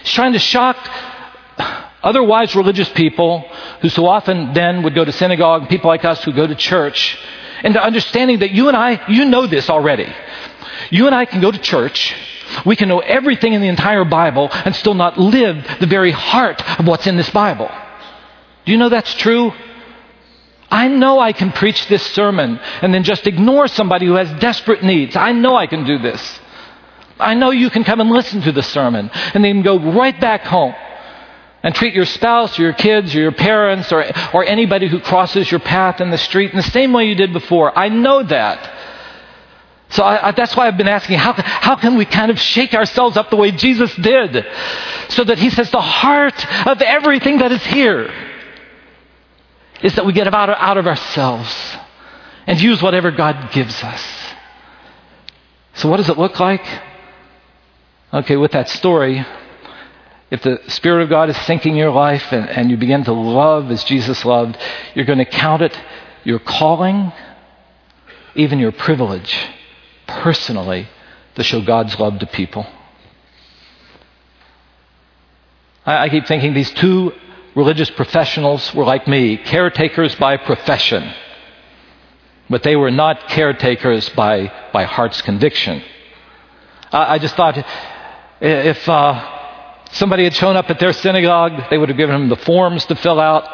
[0.02, 0.76] He's trying to shock
[2.04, 3.40] otherwise religious people
[3.80, 7.18] who so often then would go to synagogue, people like us who go to church,
[7.64, 10.12] into understanding that you and I, you know this already.
[10.90, 12.14] You and I can go to church,
[12.66, 16.62] we can know everything in the entire Bible and still not live the very heart
[16.78, 17.70] of what's in this Bible.
[18.66, 19.52] Do you know that's true?
[20.70, 24.82] I know I can preach this sermon and then just ignore somebody who has desperate
[24.82, 25.16] needs.
[25.16, 26.40] I know I can do this.
[27.18, 30.42] I know you can come and listen to the sermon and then go right back
[30.42, 30.74] home
[31.64, 35.50] and treat your spouse or your kids or your parents or, or anybody who crosses
[35.50, 37.76] your path in the street in the same way you did before.
[37.76, 38.70] I know that.
[39.88, 42.74] So I, I, that's why I've been asking, how, how can we kind of shake
[42.74, 44.46] ourselves up the way Jesus did?
[45.08, 48.12] So that he says the heart of everything that is here
[49.82, 51.76] is that we get out of, out of ourselves
[52.46, 54.04] and use whatever God gives us.
[55.76, 56.66] So what does it look like?
[58.12, 59.24] Okay, with that story,
[60.34, 63.70] if the Spirit of God is sinking your life and, and you begin to love
[63.70, 64.58] as Jesus loved,
[64.92, 65.78] you're going to count it
[66.24, 67.12] your calling,
[68.34, 69.32] even your privilege,
[70.08, 70.88] personally,
[71.36, 72.66] to show God's love to people.
[75.86, 77.12] I, I keep thinking these two
[77.54, 81.14] religious professionals were like me, caretakers by profession.
[82.50, 85.80] But they were not caretakers by, by heart's conviction.
[86.90, 87.64] I, I just thought
[88.40, 89.33] if uh,
[89.94, 92.96] somebody had shown up at their synagogue, they would have given him the forms to
[92.96, 93.44] fill out,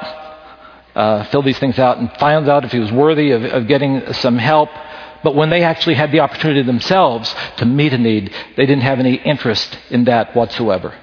[0.94, 4.12] uh, fill these things out, and find out if he was worthy of, of getting
[4.14, 4.70] some help.
[5.22, 8.98] But when they actually had the opportunity themselves to meet a need, they didn't have
[8.98, 10.94] any interest in that whatsoever.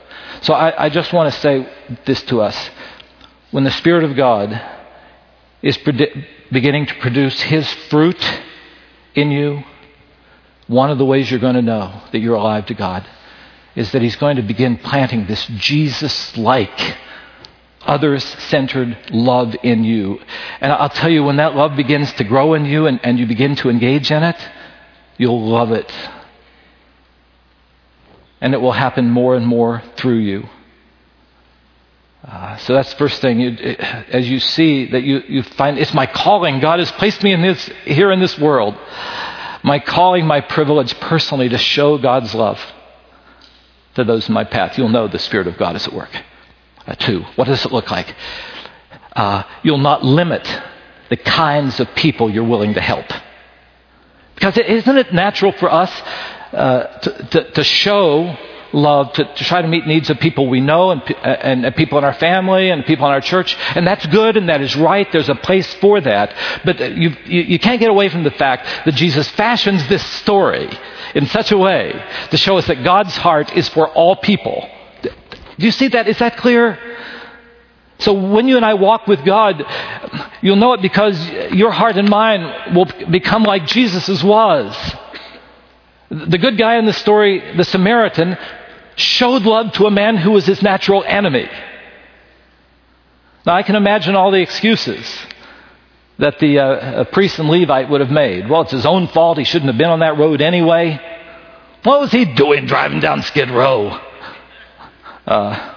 [0.41, 1.69] So I, I just want to say
[2.05, 2.69] this to us.
[3.51, 4.59] When the Spirit of God
[5.61, 8.21] is beginning to produce His fruit
[9.13, 9.63] in you,
[10.67, 13.07] one of the ways you're going to know that you're alive to God
[13.77, 16.97] is that he's going to begin planting this Jesus like,
[17.85, 20.19] others centered love in you.
[20.59, 23.27] And I'll tell you, when that love begins to grow in you and, and you
[23.27, 24.49] begin to engage in it,
[25.17, 25.89] you'll love it.
[28.41, 30.47] and it will happen more and more through you.
[32.27, 33.39] Uh, so that's the first thing.
[33.39, 33.51] You,
[34.09, 36.59] as you see that you, you find it's my calling.
[36.59, 38.75] God has placed me in this, here in this world.
[39.63, 42.59] My calling, my privilege personally to show God's love
[43.97, 44.77] to those in my path.
[44.77, 46.11] You'll know the Spirit of God is at work.
[46.85, 48.15] Uh, two, what does it look like?
[49.15, 50.47] Uh, you'll not limit
[51.09, 53.05] the kinds of people you're willing to help.
[54.35, 55.91] Because isn't it natural for us
[56.53, 58.37] uh, to, to, to, show
[58.73, 61.97] love, to, to, try to meet needs of people we know and, and, and, people
[61.97, 63.57] in our family and people in our church?
[63.75, 65.07] And that's good and that is right.
[65.11, 66.35] There's a place for that.
[66.65, 70.69] But you, you, you can't get away from the fact that Jesus fashions this story
[71.15, 74.69] in such a way to show us that God's heart is for all people.
[75.01, 76.07] Do you see that?
[76.07, 76.77] Is that clear?
[77.99, 79.65] So when you and I walk with God,
[80.41, 84.75] you'll know it because your heart and mine will become like Jesus's was.
[86.09, 88.37] The good guy in the story, the Samaritan,
[88.95, 91.49] showed love to a man who was his natural enemy.
[93.45, 95.05] Now I can imagine all the excuses
[96.19, 98.49] that the uh, priest and Levite would have made.
[98.49, 99.37] Well, it's his own fault.
[99.37, 100.99] He shouldn't have been on that road anyway.
[101.83, 103.99] What was he doing driving down Skid Row?
[105.25, 105.73] Uh,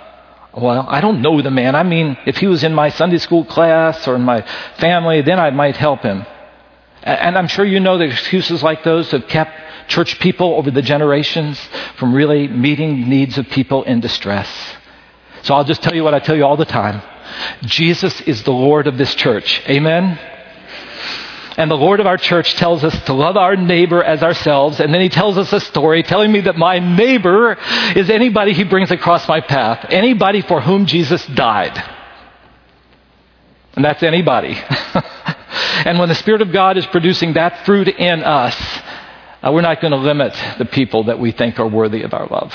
[0.54, 1.74] well, I don't know the man.
[1.74, 4.42] I mean, if he was in my Sunday school class or in my
[4.78, 6.24] family, then I might help him.
[7.02, 9.52] And I'm sure you know that excuses like those have kept
[9.90, 11.60] church people over the generations
[11.96, 14.48] from really meeting needs of people in distress.
[15.42, 17.02] So I'll just tell you what I tell you all the time
[17.64, 19.62] Jesus is the Lord of this church.
[19.68, 20.18] Amen?
[21.56, 24.80] And the Lord of our church tells us to love our neighbor as ourselves.
[24.80, 27.58] And then he tells us a story telling me that my neighbor
[27.94, 31.76] is anybody he brings across my path, anybody for whom Jesus died.
[33.74, 34.54] And that's anybody.
[35.84, 38.56] and when the Spirit of God is producing that fruit in us,
[39.42, 42.26] uh, we're not going to limit the people that we think are worthy of our
[42.26, 42.54] love.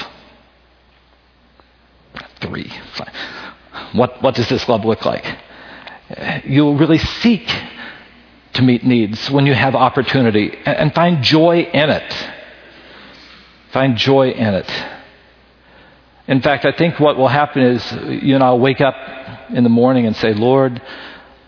[2.41, 2.71] Three.
[3.93, 5.26] What, what does this love look like?
[6.45, 7.48] You'll really seek
[8.54, 12.28] to meet needs when you have opportunity and find joy in it.
[13.71, 14.71] Find joy in it.
[16.28, 17.91] In fact, I think what will happen is
[18.24, 18.95] you and I'll wake up
[19.50, 20.82] in the morning and say, Lord,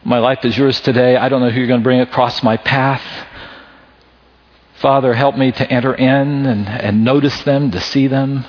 [0.03, 1.15] my life is yours today.
[1.15, 3.01] I don't know who you're going to bring across my path.
[4.79, 8.45] Father, help me to enter in and, and notice them, to see them.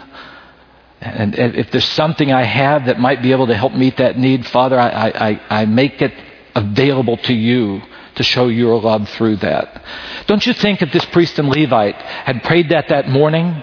[1.00, 4.46] And if there's something I have that might be able to help meet that need,
[4.46, 6.12] Father, I, I, I make it
[6.54, 7.82] available to you
[8.16, 9.84] to show your love through that.
[10.26, 13.62] Don't you think if this priest and Levite had prayed that that morning,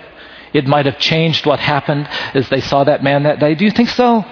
[0.54, 3.54] it might have changed what happened as they saw that man that day?
[3.54, 4.24] Do you think so?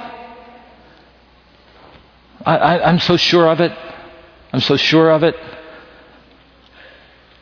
[2.46, 3.72] I, am so sure of it.
[4.54, 5.36] I'm so sure of it.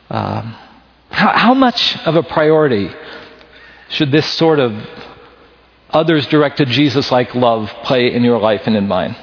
[0.10, 0.56] Um,
[1.12, 2.90] how, how much of a priority
[3.90, 4.74] should this sort of
[5.92, 9.16] others directed Jesus like love play in your life and in mine?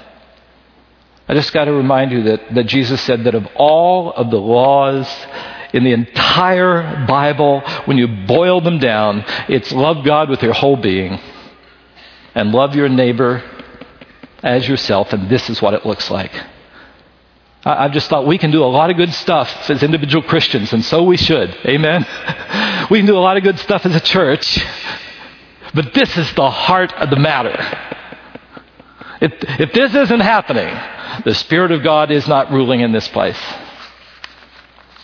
[1.28, 4.38] I just got to remind you that, that Jesus said that of all of the
[4.38, 5.06] laws
[5.74, 10.76] in the entire Bible, when you boil them down, it's love God with your whole
[10.76, 11.18] being
[12.34, 13.42] and love your neighbor
[14.42, 16.32] as yourself, and this is what it looks like.
[17.64, 20.72] I, have just thought we can do a lot of good stuff as individual Christians,
[20.72, 21.56] and so we should.
[21.66, 22.02] Amen?
[22.90, 24.58] we can do a lot of good stuff as a church,
[25.74, 27.56] but this is the heart of the matter.
[29.20, 30.72] If, if this isn't happening,
[31.24, 33.40] the Spirit of God is not ruling in this place.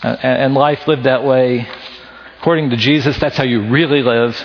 [0.02, 1.66] And, and life lived that way,
[2.38, 4.40] according to Jesus, that's how you really live.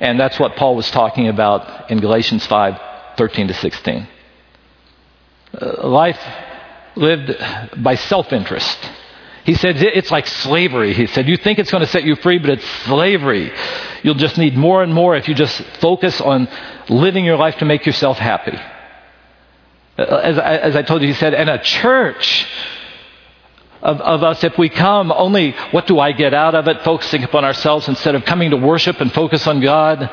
[0.00, 2.80] And that's what Paul was talking about in Galatians 5
[3.16, 4.08] 13 to 16.
[5.60, 6.20] Uh, life
[6.98, 8.78] lived by self interest.
[9.44, 10.92] He said it's like slavery.
[10.92, 13.50] He said, You think it's going to set you free, but it's slavery.
[14.02, 16.48] You'll just need more and more if you just focus on
[16.90, 18.58] living your life to make yourself happy.
[19.96, 22.46] Uh, as I, as I told you, he said, and a church
[23.80, 27.24] of, of us, if we come, only what do I get out of it, focusing
[27.24, 30.10] upon ourselves instead of coming to worship and focus on God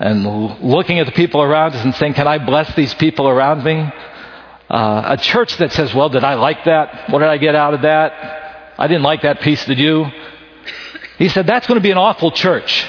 [0.00, 0.24] and
[0.60, 3.90] looking at the people around us and saying, Can I bless these people around me?
[4.68, 7.10] Uh, a church that says, Well, did I like that?
[7.10, 8.74] What did I get out of that?
[8.78, 10.06] I didn't like that piece, did you?
[11.18, 12.86] He said, That's going to be an awful church.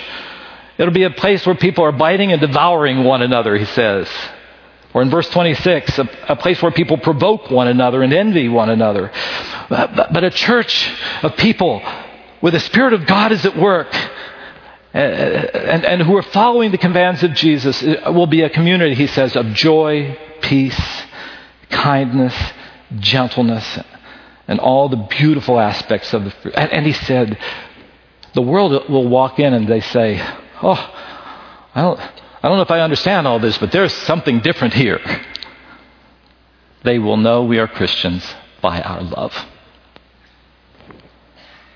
[0.77, 4.09] It'll be a place where people are biting and devouring one another, he says.
[4.93, 8.69] Or in verse 26, a, a, place where people provoke one another and envy one
[8.69, 9.11] another.
[9.69, 10.91] But, but, but a church
[11.23, 11.81] of people
[12.39, 13.93] where the Spirit of God is at work
[14.93, 15.13] and,
[15.55, 19.35] and, and who are following the commands of Jesus will be a community, he says,
[19.35, 20.79] of joy, peace,
[21.69, 22.35] kindness,
[22.99, 23.79] gentleness,
[24.47, 26.53] and all the beautiful aspects of the fruit.
[26.55, 27.37] And, and he said,
[28.33, 30.21] the world will walk in and they say,
[30.61, 30.93] Oh,
[31.73, 34.99] I don't, I don't know if I understand all this, but there's something different here.
[36.83, 38.23] They will know we are Christians
[38.61, 39.33] by our love.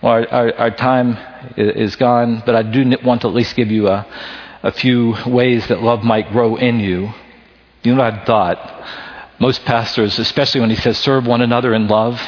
[0.01, 1.17] Well, our, our, our time
[1.57, 4.05] is gone, but I do want to at least give you a,
[4.63, 7.11] a few ways that love might grow in you.
[7.83, 8.87] You know what I thought?
[9.41, 12.21] Most pastors, especially when he says serve one another in love,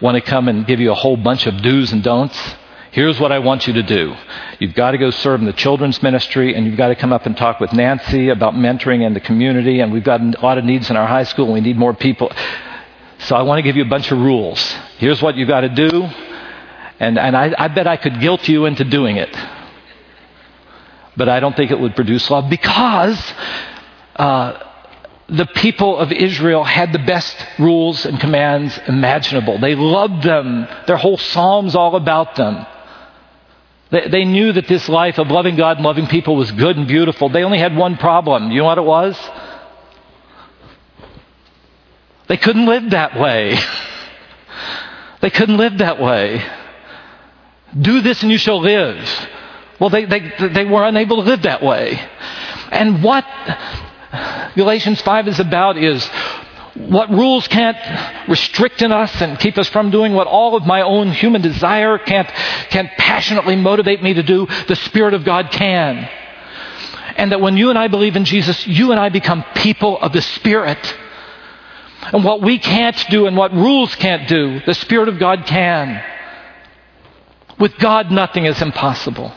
[0.00, 2.56] want to come and give you a whole bunch of do's and don'ts.
[2.90, 4.16] Here's what I want you to do.
[4.58, 7.26] You've got to go serve in the children's ministry, and you've got to come up
[7.26, 10.64] and talk with Nancy about mentoring in the community, and we've got a lot of
[10.64, 12.32] needs in our high school, and we need more people.
[13.20, 14.60] So I want to give you a bunch of rules.
[14.98, 16.02] Here's what you've got to do,
[16.98, 19.32] and, and I, I bet I could guilt you into doing it.
[21.16, 23.32] But I don't think it would produce love because
[24.16, 24.73] uh,
[25.28, 29.58] the people of Israel had the best rules and commands imaginable.
[29.58, 30.66] They loved them.
[30.86, 32.66] Their whole psalm's all about them.
[33.90, 36.86] They, they knew that this life of loving God and loving people was good and
[36.86, 37.30] beautiful.
[37.30, 38.50] They only had one problem.
[38.50, 39.18] You know what it was?
[42.28, 43.58] They couldn't live that way.
[45.22, 46.44] they couldn't live that way.
[47.78, 49.28] Do this and you shall live.
[49.80, 52.00] Well, they, they, they were unable to live that way.
[52.70, 53.24] And what
[54.54, 56.08] Galatians 5 is about is
[56.74, 57.76] what rules can't
[58.28, 61.98] restrict in us and keep us from doing what all of my own human desire
[61.98, 62.28] can't,
[62.70, 66.08] can't passionately motivate me to do, the Spirit of God can.
[67.16, 70.12] And that when you and I believe in Jesus, you and I become people of
[70.12, 70.78] the Spirit.
[72.12, 76.02] And what we can't do and what rules can't do, the Spirit of God can.
[77.58, 79.32] With God, nothing is impossible.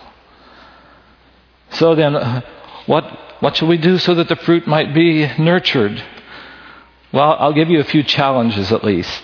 [1.71, 2.41] So then, uh,
[2.87, 3.03] what,
[3.39, 6.03] what shall we do so that the fruit might be nurtured?
[7.11, 9.21] Well, I'll give you a few challenges at least.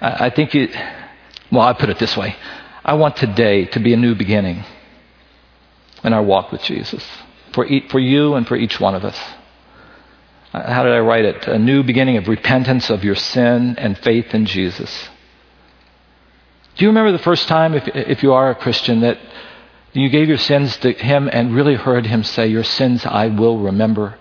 [0.00, 0.68] I, I think you,
[1.50, 2.36] well, I put it this way
[2.84, 4.64] I want today to be a new beginning
[6.04, 7.06] in our walk with Jesus
[7.52, 9.18] for, e- for you and for each one of us.
[10.52, 11.46] Uh, how did I write it?
[11.46, 15.08] A new beginning of repentance of your sin and faith in Jesus.
[16.76, 19.18] Do you remember the first time, if, if you are a Christian, that
[20.00, 23.58] you gave your sins to Him and really heard Him say, Your sins I will
[23.58, 24.18] remember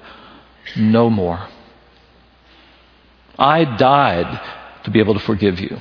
[0.75, 1.47] no more?
[3.37, 5.79] I died to be able to forgive you.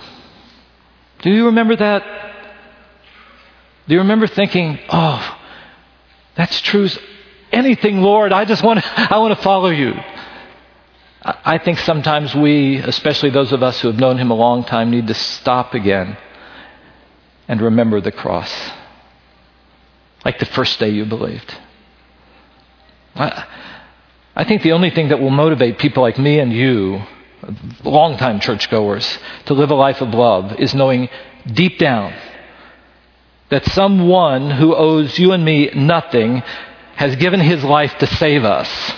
[1.23, 2.05] Do you remember that?
[3.89, 5.39] Do you remember thinking, Oh,
[6.37, 6.89] that's true.
[7.51, 9.95] Anything, Lord, I just want to, I want to follow you.
[11.23, 14.91] I think sometimes we, especially those of us who have known Him a long time,
[14.91, 16.17] need to stop again
[17.49, 18.53] and remember the cross.
[20.25, 21.55] Like the first day you believed.
[23.15, 23.45] I,
[24.37, 27.03] I think the only thing that will motivate people like me and you,
[27.85, 31.09] longtime churchgoers, to live a life of love is knowing
[31.47, 32.15] deep down
[33.51, 36.43] that someone who owes you and me nothing
[36.97, 38.93] has given his life to save us.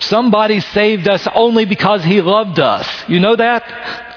[0.00, 3.08] Somebody saved us only because he loved us.
[3.08, 4.11] You know that?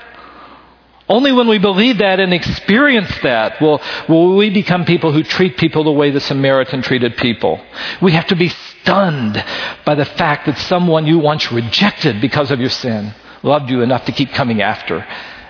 [1.07, 3.79] Only when we believe that and experience that will,
[4.09, 7.63] will we become people who treat people the way the Samaritan treated people.
[8.01, 9.43] We have to be stunned
[9.85, 14.05] by the fact that someone you once rejected because of your sin loved you enough
[14.05, 15.05] to keep coming after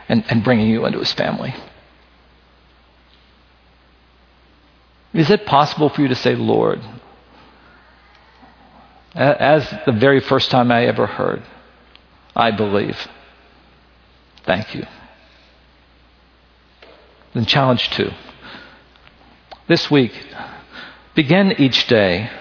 [0.10, 1.56] and, and bringing you into his family.
[5.14, 6.82] Is it possible for you to say, Lord,
[9.14, 11.42] as the very first time I ever heard,
[12.36, 12.98] I believe.
[14.44, 14.86] Thank you.
[17.36, 18.12] Then, challenge two.
[19.68, 20.14] This week,
[21.16, 22.32] begin each day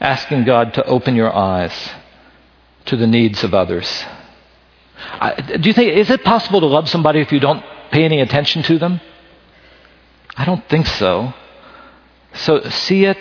[0.00, 1.90] asking God to open your eyes
[2.86, 3.86] to the needs of others.
[4.96, 8.20] I, do you think, is it possible to love somebody if you don't pay any
[8.20, 9.02] attention to them?
[10.34, 11.34] I don't think so.
[12.32, 13.18] So see it,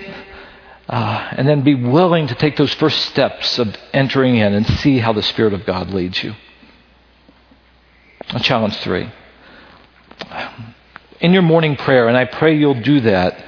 [0.87, 4.99] uh, and then be willing to take those first steps of entering in and see
[4.99, 6.33] how the Spirit of God leads you.
[8.39, 9.11] Challenge three
[11.19, 13.43] in your morning prayer, and I pray you'll do that,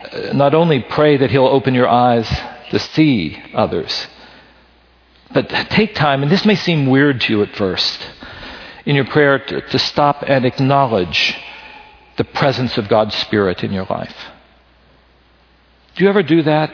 [0.00, 2.28] uh, not only pray that He'll open your eyes
[2.70, 4.06] to see others,
[5.32, 8.06] but take time, and this may seem weird to you at first,
[8.84, 11.36] in your prayer to, to stop and acknowledge
[12.16, 14.16] the presence of God's Spirit in your life.
[15.94, 16.72] Do you ever do that?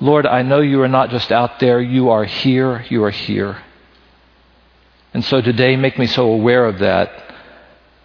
[0.00, 3.62] Lord, I know you are not just out there, you are here, you are here.
[5.12, 7.27] And so today, make me so aware of that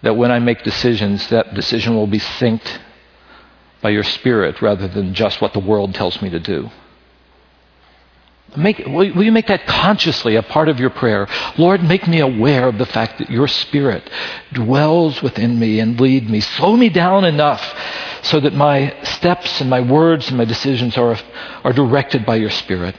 [0.03, 2.79] that when I make decisions, that decision will be synced
[3.81, 6.69] by your spirit rather than just what the world tells me to do.
[8.55, 11.27] Make, will you make that consciously a part of your prayer?
[11.57, 14.07] Lord, make me aware of the fact that your spirit
[14.51, 16.39] dwells within me and lead me.
[16.39, 17.61] Slow me down enough
[18.23, 21.17] so that my steps and my words and my decisions are,
[21.63, 22.95] are directed by your Spirit.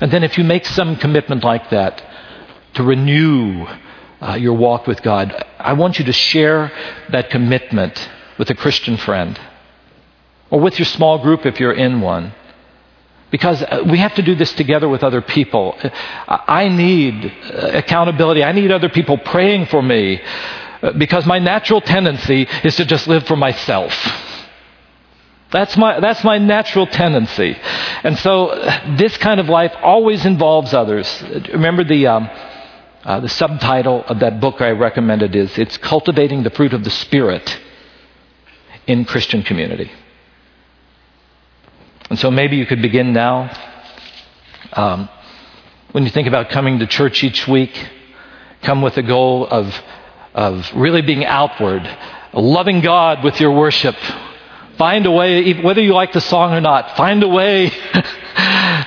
[0.00, 2.02] And then, if you make some commitment like that
[2.74, 3.66] to renew
[4.20, 6.72] uh, your walk with God, I want you to share
[7.10, 8.08] that commitment
[8.38, 9.38] with a Christian friend
[10.50, 12.34] or with your small group if you're in one.
[13.30, 15.76] Because uh, we have to do this together with other people.
[16.26, 18.42] I need uh, accountability.
[18.42, 20.20] I need other people praying for me
[20.82, 23.92] uh, because my natural tendency is to just live for myself.
[25.50, 27.56] That's my, that's my natural tendency.
[28.02, 28.48] And so
[28.96, 31.22] this kind of life always involves others.
[31.52, 32.30] Remember the, um,
[33.04, 36.90] uh, the subtitle of that book I recommended is It's Cultivating the Fruit of the
[36.90, 37.58] Spirit
[38.86, 39.90] in Christian Community.
[42.10, 43.50] And so maybe you could begin now.
[44.72, 45.08] Um,
[45.92, 47.88] when you think about coming to church each week,
[48.62, 49.72] come with the goal of,
[50.34, 51.88] of really being outward,
[52.32, 53.94] loving God with your worship.
[54.76, 57.70] Find a way, whether you like the song or not, find a way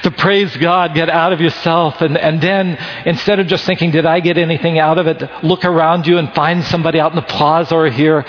[0.04, 4.06] to praise God, get out of yourself, and, and then instead of just thinking, did
[4.06, 7.22] I get anything out of it, look around you and find somebody out in the
[7.22, 8.26] plaza or here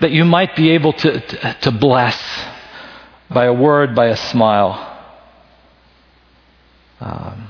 [0.00, 2.20] that you might be able to, to, to bless
[3.30, 4.90] by a word, by a smile.
[7.00, 7.48] Um,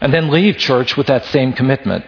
[0.00, 2.04] and then leave church with that same commitment.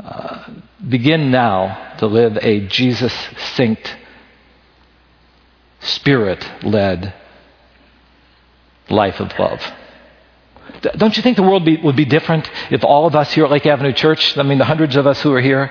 [0.00, 0.50] Uh,
[0.88, 3.94] begin now to live a Jesus synced,
[5.80, 7.14] spirit led
[8.88, 9.62] life of love.
[10.96, 13.50] Don't you think the world be, would be different if all of us here at
[13.50, 15.70] Lake Avenue Church, I mean, the hundreds of us who are here,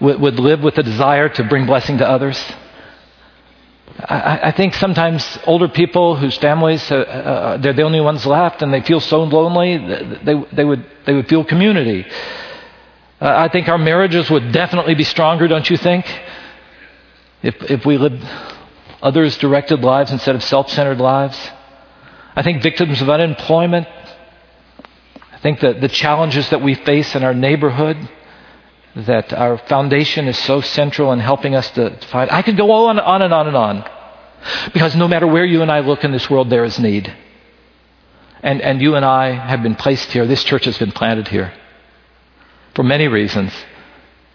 [0.00, 2.42] would, would live with a desire to bring blessing to others?
[3.98, 8.62] I, I think sometimes older people whose families, uh, uh, they're the only ones left
[8.62, 9.78] and they feel so lonely,
[10.24, 12.04] they, they, would, they would feel community.
[13.20, 16.06] Uh, I think our marriages would definitely be stronger, don't you think?
[17.42, 18.24] If, if we lived
[19.02, 21.38] others directed lives instead of self centered lives.
[22.34, 23.86] I think victims of unemployment,
[25.32, 27.96] I think that the challenges that we face in our neighborhood,
[28.94, 32.30] that our foundation is so central in helping us to find.
[32.30, 33.90] I could go on, on and on and on.
[34.72, 37.14] Because no matter where you and I look in this world, there is need.
[38.42, 40.26] And, and you and I have been placed here.
[40.26, 41.52] This church has been planted here
[42.74, 43.52] for many reasons.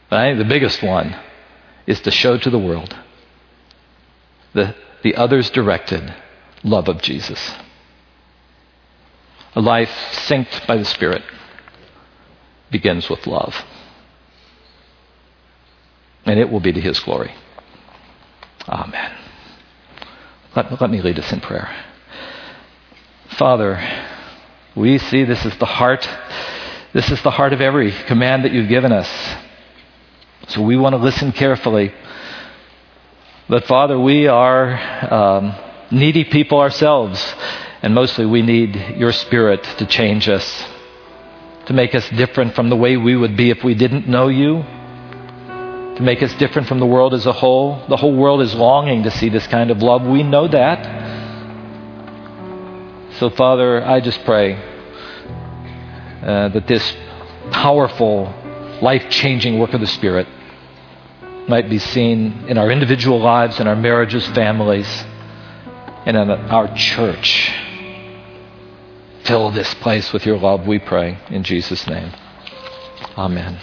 [0.10, 1.20] I think the biggest one
[1.86, 2.96] is to show to the world
[4.54, 6.14] the, the others directed
[6.64, 7.54] love of Jesus.
[9.58, 9.90] A life
[10.28, 11.24] synced by the Spirit
[12.70, 13.56] begins with love
[16.28, 17.34] and it will be to his glory.
[18.70, 19.18] Amen.
[20.56, 21.74] Let, let me lead us in prayer.
[23.40, 23.82] Father,
[24.76, 26.08] we see this is the heart.
[26.94, 29.10] This is the heart of every command that you've given us.
[30.50, 31.94] So we want to listen carefully.
[33.50, 35.56] But Father, we are um,
[35.90, 37.20] needy people ourselves,
[37.82, 40.66] and mostly we need your Spirit to change us,
[41.66, 44.64] to make us different from the way we would be if we didn't know you
[45.98, 47.84] to make us different from the world as a whole.
[47.90, 50.04] The whole world is longing to see this kind of love.
[50.04, 50.86] We know that.
[53.18, 54.54] So, Father, I just pray
[56.22, 56.96] uh, that this
[57.50, 58.32] powerful,
[58.80, 60.28] life changing work of the Spirit
[61.50, 64.88] might be seen in our individual lives, in our marriages, families,
[66.06, 67.52] and in our church.
[69.28, 72.14] Fill this place with your love, we pray, in Jesus' name.
[73.18, 73.60] Amen.